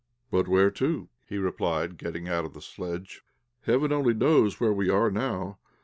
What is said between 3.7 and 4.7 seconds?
only knows